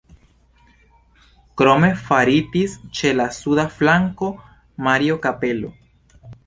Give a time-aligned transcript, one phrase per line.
[1.61, 4.35] Krome faritis ĉe la suda flanko
[4.89, 5.77] Mario-kapelo.